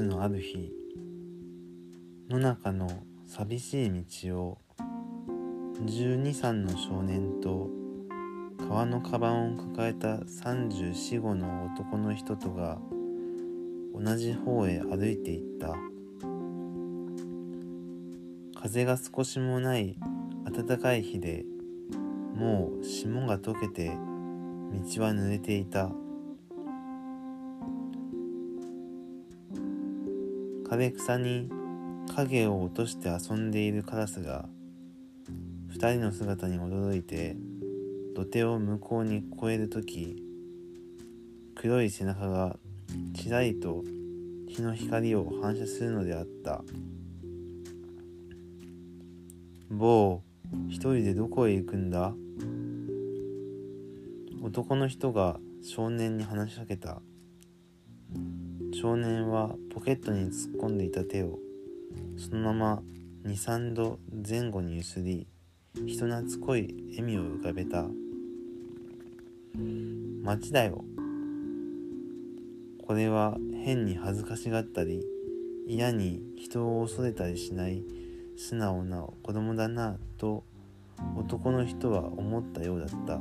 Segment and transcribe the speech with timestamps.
[0.00, 0.72] のある日
[2.30, 2.88] 野中の
[3.26, 4.58] 寂しい道を
[5.84, 7.68] 12,3の少年と
[8.58, 12.78] 革のカバンを抱えた34,5の男の人とが
[13.94, 15.76] 同じ方へ歩いていった。
[18.62, 19.98] 風が少しもない
[20.44, 21.44] 暖かい日で
[22.34, 25.90] もう霜が溶けて道は濡れていた。
[30.72, 31.50] 枯れ草に
[32.16, 34.46] 影を落として遊んでいるカラスが
[35.68, 37.36] 二人の姿に驚いて
[38.16, 40.16] 土手を向こうに越える時
[41.56, 42.56] 黒い背中が
[43.14, 43.84] ちらりと
[44.48, 46.64] 日の光を反射するのであった。
[49.68, 50.22] 坊
[50.70, 52.14] 一人でどこへ行くんだ？
[54.42, 57.02] 男の人が少年に話しかけた。
[58.82, 61.38] 少年はポケットに突っ込んでいた手を
[62.16, 62.82] そのまま
[63.24, 65.28] 23度前後にゆすり
[65.86, 67.86] 人懐っこい笑みを浮かべた
[70.24, 70.84] 街だよ。
[72.84, 75.04] これは変に恥ずかしがったり
[75.68, 77.84] 嫌に人を恐れたりしない
[78.36, 80.42] 素直な子供だなと
[81.16, 83.20] 男の人は思ったようだった。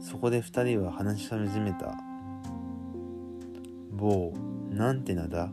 [0.00, 2.15] そこで二人は話し始めた。
[3.96, 4.34] 坊
[4.70, 5.50] なんて名だ？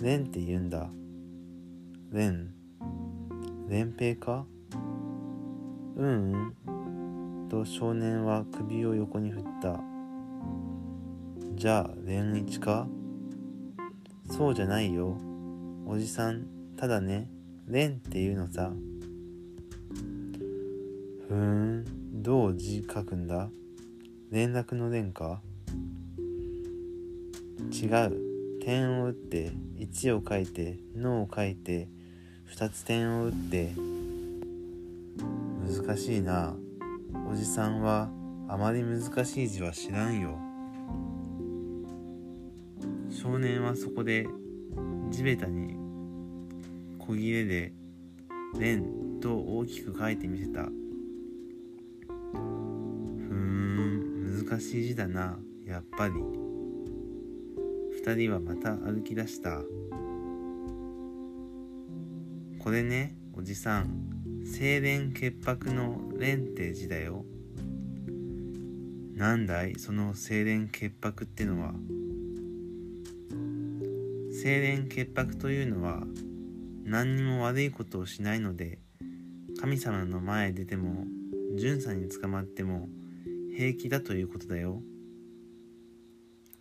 [0.00, 0.90] レンって言うんだ。
[2.10, 2.54] レン
[3.68, 4.46] 連平か
[5.96, 6.36] うんう
[7.46, 7.48] ん。
[7.48, 9.80] と少年は首を横に振った。
[11.54, 12.86] じゃあ蓮一か？
[14.30, 15.18] そうじゃないよ。
[15.86, 17.30] おじさんただね。
[17.66, 18.72] 蓮っていうのさ。
[21.28, 21.84] ふーん。
[22.22, 23.50] どう字書くんだ？
[24.30, 25.42] 連絡の連か
[27.70, 28.32] 違う。
[28.64, 31.88] 点を打って1を書いてのを書いて
[32.54, 33.74] 2つ点を打って
[35.66, 36.54] 難しいな。
[37.28, 38.08] おじさんは
[38.48, 40.38] あまり難しい字は知らんよ。
[43.10, 44.28] 少年はそこで
[45.10, 45.74] 地べたに
[47.00, 47.72] 小切れで
[48.54, 48.84] 「蓮」
[49.20, 50.66] と大きく書いてみせた。
[50.66, 55.36] ふーん難しい字だな。
[55.66, 56.51] やっぱり。
[58.04, 59.60] 二人はまた歩き出した。
[62.58, 67.24] これねおじさん清廉潔白の蓮って字だよ。
[69.14, 71.74] なんだいその清廉潔白ってのは？
[74.32, 76.02] 清廉潔白というのは
[76.84, 78.80] 何にも悪いことをしないので
[79.60, 81.04] 神様の前へ出ても
[81.56, 82.88] 巡査に捕まっても
[83.56, 84.82] 平気だということだよ。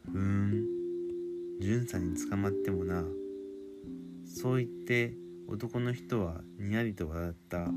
[0.06, 0.41] ふーん。
[1.62, 3.04] 巡査に捕まってもな。
[4.26, 5.14] そう言って
[5.48, 7.68] 男の人はにやりと笑った。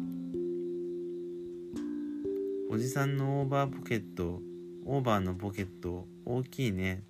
[2.71, 4.41] おじさんのオーバーポケット
[4.87, 7.03] オーバーのポケット大きいね。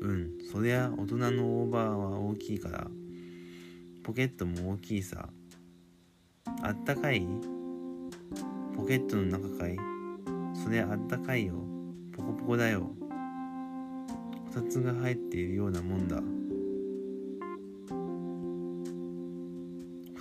[0.00, 2.86] うんそりゃ大人のオーバーは大きいから。
[4.02, 5.28] ポケットも大きいさ。
[6.62, 7.26] あったかい？
[8.74, 9.76] ポケットの中かい？
[10.54, 11.56] そりゃあったかいよ。
[12.16, 12.94] ポコポコだよ。
[14.52, 16.16] こたつが入っているようなもんだ。
[16.16, 16.22] こ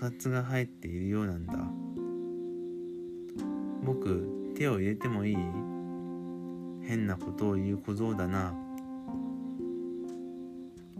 [0.01, 1.53] たつが入っているようなんだ。
[3.83, 5.35] 僕手を入れてもいい？
[6.83, 8.53] 変なことを言う小僧だな。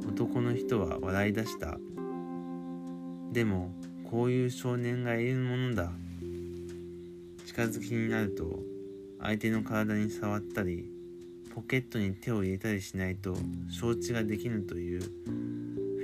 [0.08, 1.78] 男の人は笑い出した。
[3.32, 3.76] でも
[4.10, 5.92] こういう少年がいるものだ。
[7.46, 8.64] 近づきになると
[9.20, 10.90] 相手の体に触ったり
[11.60, 13.36] ポケットに手を入れたりしないと
[13.70, 15.02] 承知ができぬという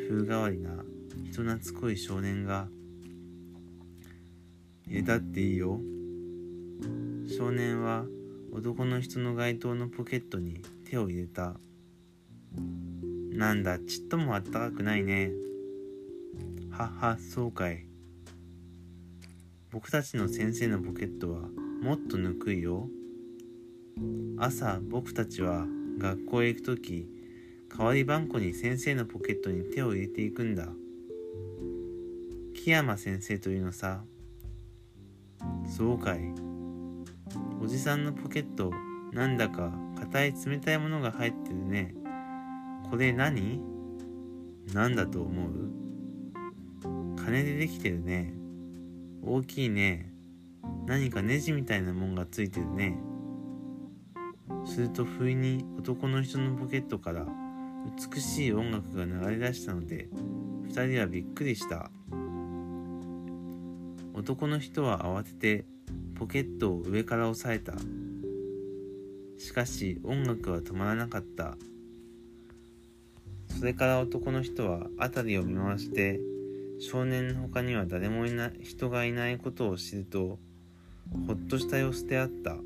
[0.09, 0.71] 風変わりな
[1.31, 2.67] 人懐っこい少年が
[4.85, 5.79] 入れたっていいよ。
[7.37, 8.03] 少年は
[8.51, 11.55] 男の人の街灯のポケットに手を入れた。
[13.31, 15.31] なんだちっともあったかくないね。
[16.69, 17.85] ははそうかい。
[19.71, 21.39] 僕たちの先生のポケットは
[21.81, 22.89] もっとぬくいよ。
[24.38, 25.65] 朝僕たちは
[25.97, 27.07] 学校へ行く時
[27.77, 30.68] 代わり番号に先生のポケットに手を入れていくんだ。
[32.53, 34.03] 木山先生というのさ。
[35.68, 36.19] そうかい。
[37.62, 38.71] おじさんのポケット
[39.12, 41.95] なんだか硬い冷たいものが入ってるね。
[42.89, 43.62] これ何？
[44.74, 45.71] なんだと思う？
[47.18, 48.33] 金でできてるね。
[49.24, 50.12] 大きいね。
[50.86, 52.98] 何かネジみたいなもんがついてるね。
[54.65, 57.25] すると不意に男の人のポケットから
[58.13, 60.09] 美しい音楽が流れ出したので
[60.68, 61.92] 2人はびっくりした。
[64.13, 65.65] 男の人は慌てて
[66.15, 67.74] ポケットを上から押さえた。
[69.38, 71.57] しかし音楽は止まらなかった。
[73.57, 76.19] それから男の人は辺りを見回して
[76.80, 80.39] 少年の他には誰もいない人がいないことを知ると
[81.27, 82.57] ほっとした様子であった。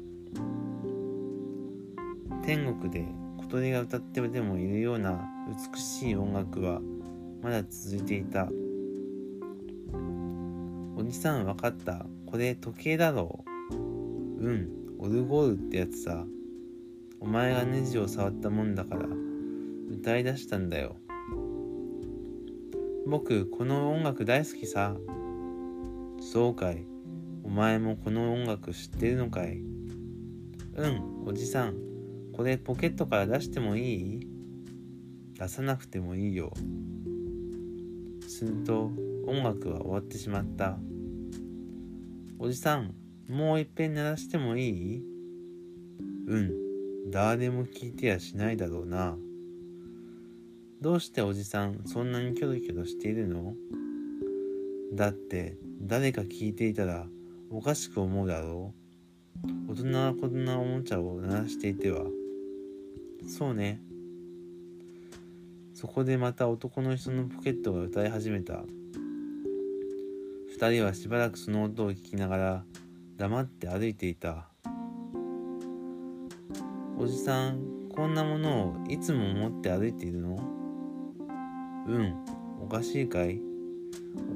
[2.49, 3.05] 天国で
[3.37, 5.23] 小鳥が歌ってでもいるような
[5.71, 6.81] 美しい音楽は
[7.43, 8.49] まだ続いていた。
[10.97, 12.07] おじさん分かった。
[12.25, 13.75] これ時計だろう。
[14.43, 14.67] うん
[14.97, 16.25] オルゴールってやつさ。
[17.19, 19.05] お前がネジを触ったもんだから
[19.91, 20.95] 歌い出したんだよ。
[23.05, 24.95] 僕この音楽大好きさ。
[26.19, 26.83] そうかい。
[27.43, 29.59] お前もこの音楽知ってるのかい。
[30.77, 31.88] うんおじさん。
[32.39, 34.27] これポケットから出してもいい？
[35.37, 36.53] 出さなくてもいいよ。
[38.29, 38.93] すると
[39.27, 40.77] 音楽は終わってしまった。
[42.39, 42.95] おじさん
[43.27, 45.03] もういっぺん鳴らしてもいい？
[46.27, 47.11] うん。
[47.11, 49.17] 誰も聞いてやしないだろうな。
[50.79, 53.53] どうしておじさんそんなにキョロキョロしているの？
[54.93, 57.05] だって誰か聞いていたら
[57.51, 58.73] おかしく思うだろ
[59.67, 59.71] う。
[59.73, 62.05] 大人はこんなおもちゃを鳴らしていては
[63.29, 63.79] そうね。
[65.75, 68.63] そこでまた男の人のポケットが歌い始めた。
[70.51, 72.63] 二人はしばらくその音を聞きながら
[73.17, 74.49] 黙って歩いていた。
[76.97, 80.37] おじさんこんなものをいつも持って歩いているの？
[81.87, 82.15] うん
[82.61, 83.39] おかしいかい？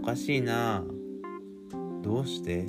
[0.01, 0.83] おかしいな。
[2.03, 2.67] どうして？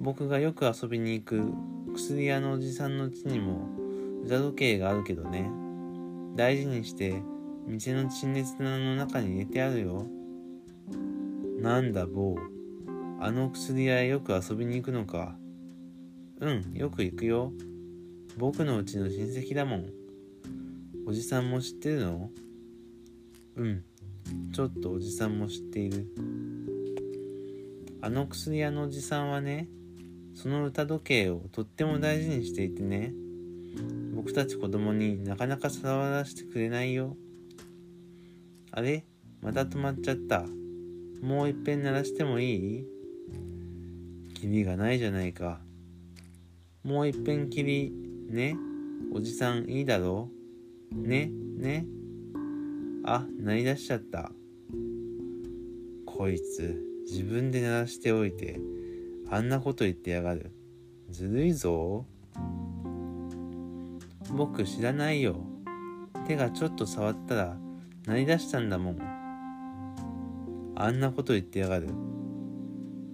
[0.00, 1.52] 僕がよく遊びに行く
[1.94, 3.68] 薬屋のおじさんの家にも
[4.24, 5.50] 腕時計があるけどね。
[6.36, 7.22] 大事にして
[7.66, 10.06] 店の陳列棚の中に入れてあるよ。
[11.60, 12.36] なんだ坊。
[13.20, 15.36] あの薬屋へよく遊びに行くのか。
[16.40, 17.52] うんよく行くよ。
[18.38, 19.90] 僕のうちの親戚だもん。
[21.06, 22.30] おじさんも知ってるの？
[23.56, 23.84] うん
[24.52, 26.06] ちょっとおじさんも知っている。
[28.00, 29.68] あの薬屋のおじさんはね
[30.34, 33.12] その歌時計をとっても大事にしていてね。
[34.20, 37.16] 僕たち子供になかなか触らせてくれないよ。
[38.70, 39.06] あれ？
[39.40, 40.44] また止まっちゃった。
[41.22, 42.84] もういっぺん鳴らしてもいい？
[44.34, 45.62] キリがないじゃないか。
[46.84, 47.94] もういっぺんきり。
[48.28, 48.56] ね？
[49.10, 50.28] おじさんいいだろ？
[50.92, 51.30] うね？
[51.56, 51.86] ね？
[53.04, 54.30] あ、鳴り出しちゃった。
[56.04, 56.78] こいつ、
[57.10, 58.60] 自分で鳴らしておいて、
[59.30, 60.52] あんなこと言ってやがる。
[61.08, 62.04] ずるいぞ。
[64.36, 65.36] 僕知らないよ。
[66.26, 67.56] 手がちょっと触ったら、
[68.06, 68.98] 鳴り出したんだもん。
[70.76, 71.88] あんなこと言ってやがる。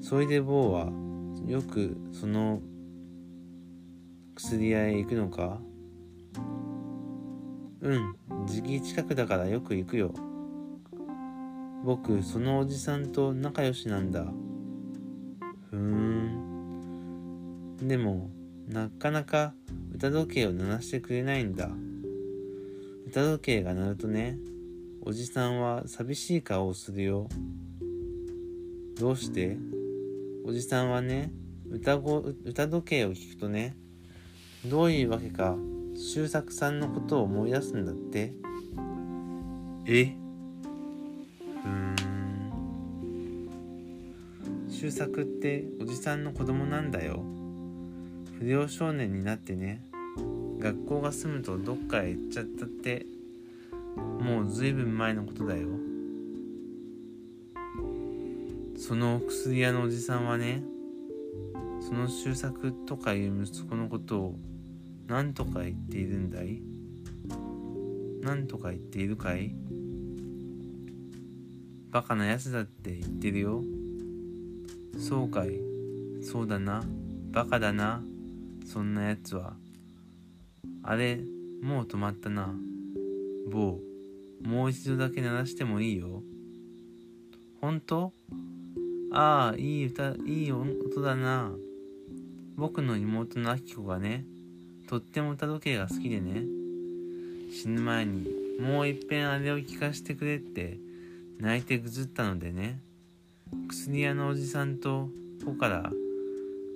[0.01, 0.91] それで坊は、
[1.47, 2.61] よくその
[4.35, 5.61] 薬屋へ行くのか？
[7.83, 10.13] うん時期近くだからよく行くよ
[11.85, 14.25] 僕そのおじさんと仲良しなんだ
[15.71, 18.31] ふーんでも
[18.69, 19.55] なかなか
[19.97, 21.71] 歌時計を鳴らしてくれないんだ。
[23.07, 24.37] 歌時計が鳴るとね
[25.01, 27.31] おじさんは寂しい顔をするよ。
[29.01, 29.57] どうして？
[30.45, 31.33] おじさんはね
[31.71, 33.75] 歌ご歌時計を聞くとね
[34.67, 35.57] どういうわけか
[35.97, 38.35] 周作さんのことを思い出すんだって。
[39.87, 40.15] え？
[41.63, 41.97] ふん。
[44.69, 47.25] 周作っておじさんの子供なんだよ。
[48.39, 49.83] 不良少年になってね
[50.59, 53.07] 学校が済むとどっかへ行っちゃったって
[54.21, 55.69] もうずいぶん前のことだよ。
[58.77, 60.63] その薬屋のおじさんはね
[61.81, 64.39] その周作とかいう息子のことを
[65.07, 66.61] 何とか言っているんだい？
[68.23, 69.55] 何とか言っているかい？
[71.91, 73.63] バカなやつだって言ってるよ。
[74.99, 75.61] そうかい。
[76.23, 76.83] そうだな。
[77.31, 78.03] バカだな。
[78.67, 79.55] そんなやつは。
[80.89, 81.21] あれ
[81.63, 82.55] もう止まったな。
[83.51, 83.81] 坊
[84.43, 86.23] もう一度だけ鳴らしてもいいよ。
[87.61, 88.13] 本当？
[89.13, 91.53] ああいい歌いい音だな。
[92.57, 94.25] 僕の妹のあきこがね
[94.87, 96.45] とっても歌時計が好きでね。
[97.53, 98.29] 死ぬ前に
[98.61, 100.79] もういっぺんあれを聞かせてくれって
[101.39, 102.79] 泣いてぐずったのでね。
[103.69, 105.09] 薬屋のおじさんと
[105.45, 105.93] 子から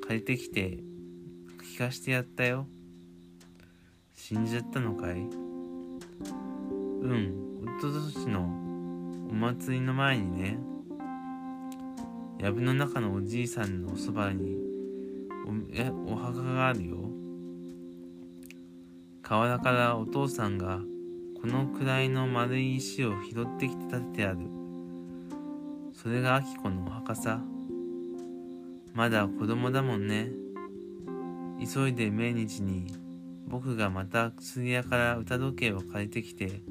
[0.07, 0.79] 借りてきて
[1.75, 2.67] 聞かしてやったよ。
[4.23, 5.12] 死んじゃったのかい？
[5.12, 5.31] うん
[7.62, 8.43] おととしの
[9.31, 10.59] お祭りの前にね
[12.39, 14.59] 藪の中のおじいさんのおそばに
[16.07, 16.99] おお墓があるよ。
[19.23, 20.81] 河原からお父さんが
[21.41, 24.41] このくらいの丸い石を拾ってきて建ててある。
[25.95, 27.41] それが明子のお墓さ。
[28.95, 30.31] まだ子供だもんね。
[31.59, 33.00] 急いで命日に
[33.50, 36.62] 僕がまた薬屋から歌時計を借りてきて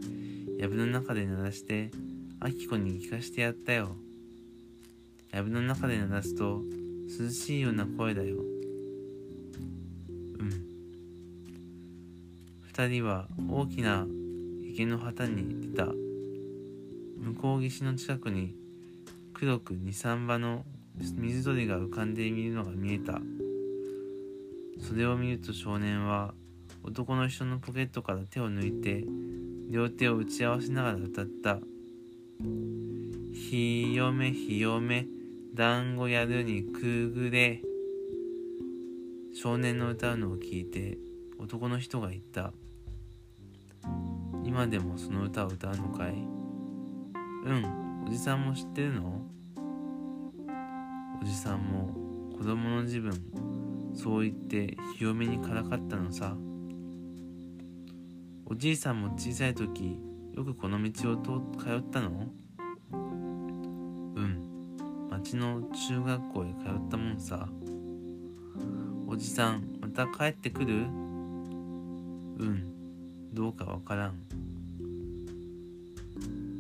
[0.60, 1.92] 藪の中で鳴らして
[2.42, 3.98] 明子に聞かしてやったよ。
[5.34, 6.62] 藪の中で鳴らすと
[7.20, 8.38] 涼しいような声だよ。
[8.38, 8.46] うん。
[12.62, 14.08] 二人は大きな
[14.64, 15.86] 池の旗に出た。
[15.86, 18.56] 向こう岸の近くに
[19.34, 20.64] 黒く二三羽の
[20.98, 23.20] 水鳥が浮かんでいるのが見えた。
[24.80, 26.34] それを見ると少年は
[26.84, 29.06] 男の人のポケットから手を抜いて
[29.70, 31.60] 両手を打ち合わせながら歌った
[33.34, 35.06] 「ひよめひよめ
[35.54, 37.62] 団子やるにくぐれ」
[39.34, 40.98] 少年の歌うのを聞いて
[41.38, 42.54] 男の人が言った
[44.44, 46.14] 「今でもその歌を歌うのかい?」
[47.46, 49.26] 「うんおじさんも知ってるの?」
[51.22, 53.14] おじさんも子供の自分
[53.94, 56.38] そう言って日嫁にからかったのさ
[58.52, 60.00] おじいさんも小さい時
[60.34, 61.34] よくこの道を通
[61.70, 62.28] ったの？
[62.92, 62.96] う
[64.22, 65.08] ん。
[65.12, 67.48] 町の中学校へ通ったもんさ。
[69.08, 70.74] おじさんまた帰ってくる？
[70.78, 70.80] う
[72.44, 72.64] ん。
[73.34, 74.16] どうかわからん。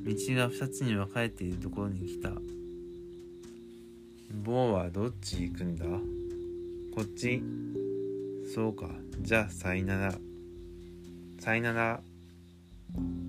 [0.05, 2.33] 道が二つに分かれているところに来た。
[4.43, 5.85] 坊はどっち行くんだ？
[6.95, 7.41] こっち？
[8.53, 8.91] そうか。
[9.21, 10.13] じゃあさいなら。
[11.49, 11.99] さいなら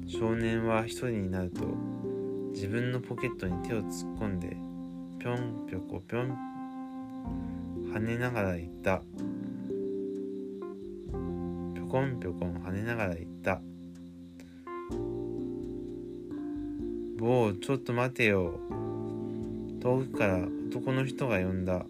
[0.06, 1.62] 少年は一人になると
[2.52, 4.58] 自分のポケットに手を突っ込んで
[5.18, 6.36] ぴょんぴょこぴょん
[7.94, 9.00] 跳ねながら言った。
[11.74, 13.62] ぴょこんぴょこん跳ねながら言った。
[17.16, 18.60] 坊ちょっと待てよ。
[19.80, 21.86] 遠くから男の人が呼んだ。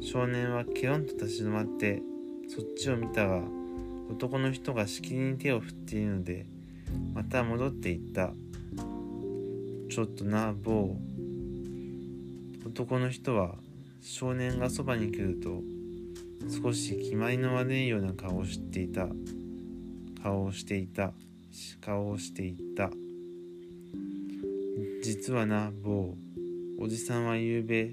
[0.00, 2.00] 少年はケロンと立ち止まって
[2.46, 3.42] そっちを見たが
[4.10, 6.46] 男の人がしきりに手を振っているので
[7.12, 8.32] また戻っていった。
[9.90, 10.96] ちょっとな坊
[12.66, 13.54] 男の人は
[14.00, 15.62] 少年がそばに来ると
[16.62, 19.08] 少し決まりの悪いような顔をしていた。
[20.22, 21.12] 顔をしていた。
[21.80, 22.90] 顔をしていた。
[25.02, 26.16] 実はな坊
[26.80, 27.92] おじさんはゆうべ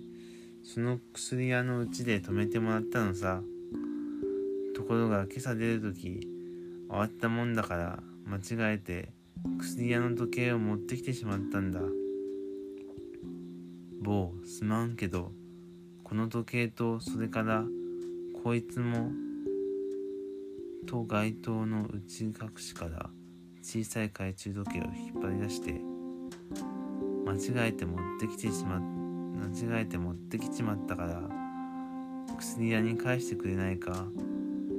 [0.63, 3.41] その薬屋のうちで泊めてもらったのさ。
[4.75, 6.27] ところが今朝出る時
[6.89, 9.09] 慌てたもんだから間違えて
[9.59, 11.79] 薬屋の時計を持ってきてしまったんだ。
[14.01, 15.31] 坊すまんけど
[16.03, 17.63] この時計とそれから
[18.43, 19.11] こいつも
[20.87, 23.11] と街灯の内隠しから
[23.61, 25.73] 小さい懐中時計を引っ張り出して
[27.25, 31.21] 間違えて持ってきてしま間違えて持ってきちまったから
[32.39, 34.07] 薬屋に返してくれないか？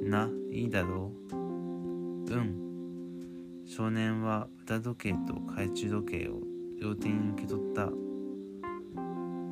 [0.03, 1.35] ないいだろう。
[1.35, 3.63] うん。
[3.65, 6.39] 少年は歌時計と懐中時計を
[6.79, 7.89] 両手に受け取った。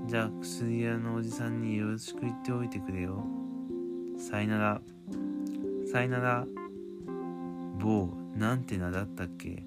[0.08, 3.24] じゃあ薬屋のおじさんによろしく言っておいてくれよ。
[4.18, 4.82] さいなら。
[5.92, 6.46] さいなら。
[7.80, 9.64] 某なんて名だったっけ。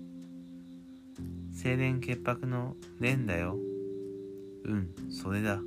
[1.61, 3.57] 清廉潔白の蓮だよ。
[4.65, 5.61] うんそれだ。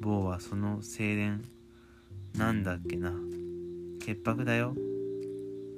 [0.00, 1.42] 某はその清廉。
[2.36, 3.12] なんだっけな。
[4.10, 4.74] 潔白だよ。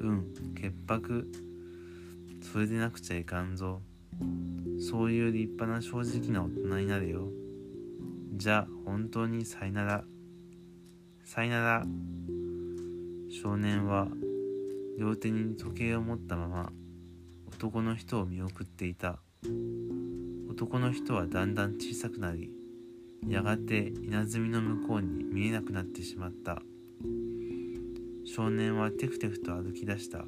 [0.01, 1.31] うん潔白。
[2.41, 3.83] それでなくちゃいかんぞ。
[4.81, 7.29] そういう立派な正直な大人になれよ。
[8.33, 10.05] じゃあ本当にさいなら。
[11.23, 11.85] さいなら。
[13.29, 14.09] 少年は
[14.99, 16.73] 両手に時計を持ったまま
[17.49, 19.19] 男の人を見送っていた。
[20.49, 22.51] 男の人はだんだん小さくなり
[23.29, 26.62] やがて稲積の向こうに見えなくなってしまった。
[28.25, 30.25] 少年はテクテクと歩き出した。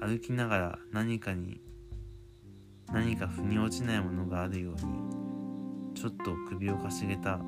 [0.00, 1.60] 歩きながら何かに
[2.92, 7.40] 何か腑に落ちないものがあるようにちょっと首をかしげた。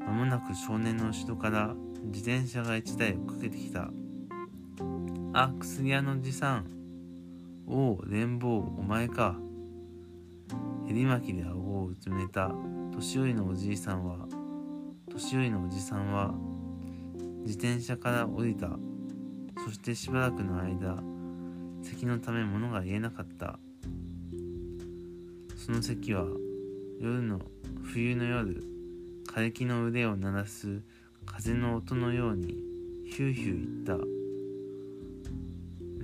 [0.00, 3.90] 間もなく少年の後ろから自転車が一台追っかけてきた。
[5.32, 6.66] あ薬屋のおじさん。
[7.66, 9.36] おお連坊お前か。
[10.86, 12.52] 襟巻きで顎をうつめた。
[12.92, 14.28] 年寄りのおじいさんは
[15.10, 16.34] 年寄りのおじさんは
[17.44, 18.70] 自転車から降りた。
[19.64, 21.02] そしてしばらくの間
[21.82, 23.58] 咳のため物が言えなかった。
[25.56, 26.24] その咳は
[27.00, 27.40] 夜の
[27.82, 28.64] 冬の夜
[29.28, 30.82] 枯れ木の腕を鳴らす
[31.24, 32.56] 風の音のように
[33.06, 34.04] ヒューヒュー言った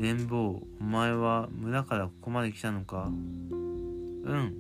[0.01, 3.11] 連坊お前は村からここまで来たのか
[4.25, 4.55] うん。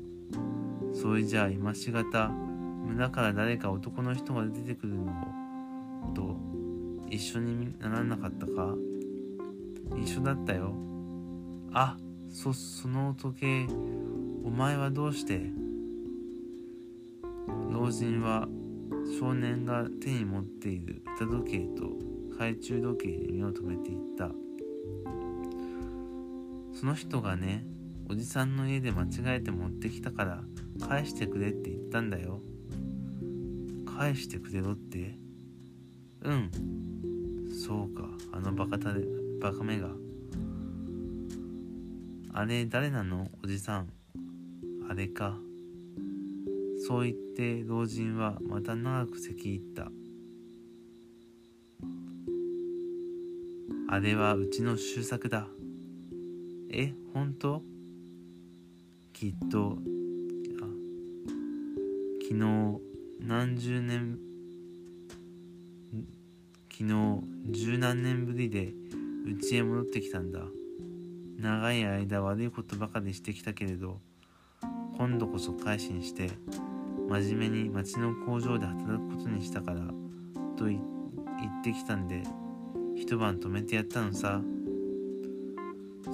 [0.95, 6.37] それじゃあ今しがた村から誰か男の人が出てくるのをと
[7.11, 8.75] 一緒にならなかったか？
[9.97, 10.75] 一緒だったよ。
[11.73, 11.97] あ
[12.31, 13.67] そその時計
[14.45, 15.51] お前はどうして？
[17.71, 18.49] 老人は
[19.19, 21.91] 少年が手に持っている歌時計と
[22.33, 24.31] 懐中時計に目を留めていった。
[26.73, 27.67] その人がね
[28.09, 30.45] おじさんの家で間違えて持ってきたから
[30.87, 32.41] 返してくれって言ったんだよ。
[33.87, 35.19] 返してくれろって。
[36.23, 36.51] うん。
[37.53, 38.09] そうか。
[38.33, 39.03] あのバカタレ
[39.41, 39.91] バカめが。
[42.33, 43.29] あれ誰なの？
[43.43, 43.89] おじさん。
[44.89, 45.39] あれか。
[46.87, 49.91] そう言って老人はまた長く咳入った。
[53.91, 55.49] あれはうちの周作だ。
[56.71, 57.63] え本当？
[59.13, 59.79] きっと
[62.23, 62.81] 昨日
[63.21, 64.19] 何十年
[66.79, 67.21] 昨日
[67.51, 68.73] 十何年ぶりで
[69.27, 70.43] 家へ戻ってきたんだ。
[71.37, 73.99] 長い間悪いことばかりしてきたけれど
[74.97, 76.31] 今度こそ改心して
[77.09, 79.81] 真面目に町の工場で働くことにしたから
[80.57, 82.23] と言ってきたんで
[82.97, 84.41] 一晩泊めてやったのさ。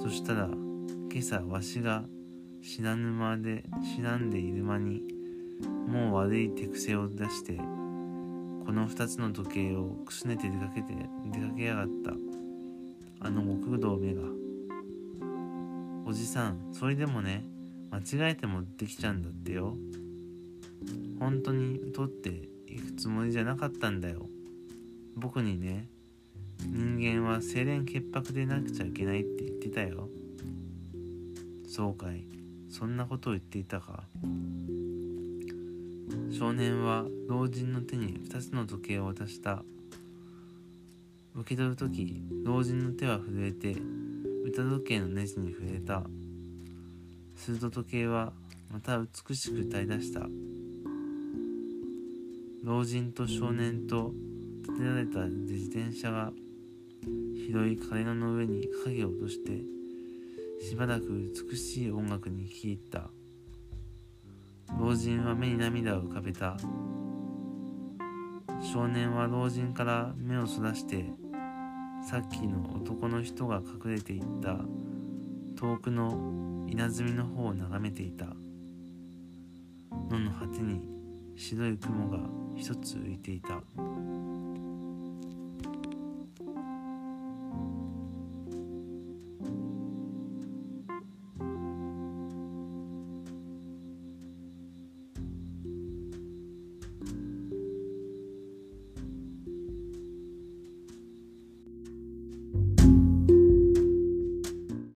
[0.01, 2.05] そしたら今朝わしが
[2.63, 5.03] 知らぬ間で知らんでいる間に
[5.87, 7.59] もう悪い手癖を出して
[8.65, 10.93] この2つの時計をくすねて出かけて
[11.31, 12.13] 出かけやがった。
[13.19, 14.21] あの極道目が。
[16.05, 17.45] おじさんそれでもね
[17.91, 19.75] 間違えて持ってきちゃうんだってよ。
[21.19, 24.27] 本当に取っていくつもりじゃなかったんだよ。
[25.15, 25.87] 僕にね
[26.59, 30.09] 人間は清廉潔白でなくちゃいけないって言ってたよ。
[31.67, 32.25] そうかい。
[32.69, 34.03] そんなことを言っていたか。
[36.37, 39.63] 少年は老人の手に2つの時計を渡した。
[41.33, 43.77] 受け取る時老人の手は震えて
[44.43, 46.03] 歌時計のネジに触れた。
[47.37, 48.33] すると時計は
[48.69, 50.27] また美しく歌い出した。
[52.65, 54.11] 老人と少年と
[54.63, 56.33] 立てられた自転車が
[57.47, 59.61] 広い枯れ野の上に影を落として
[60.67, 63.14] しばらく美しい音楽に聴き入った。
[64.79, 66.57] 老人は目に涙を浮かべた。
[68.61, 71.05] 少年は老人から目をそらして
[72.07, 74.57] さっきの男の人が隠れていった。
[75.55, 78.25] 遠くの稲積の方を眺めていた。
[80.09, 80.81] 野の果てに
[81.35, 82.19] 白い雲が
[82.55, 83.61] 一つ浮いていた。